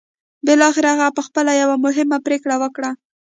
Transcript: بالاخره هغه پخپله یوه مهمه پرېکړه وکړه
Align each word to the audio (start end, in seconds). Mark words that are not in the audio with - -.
بالاخره 0.45 0.87
هغه 0.93 1.07
پخپله 1.17 1.51
یوه 1.61 1.75
مهمه 1.85 2.17
پرېکړه 2.25 2.55
وکړه 2.59 2.89